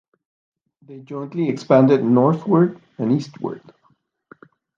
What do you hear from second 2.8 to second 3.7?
and eastward.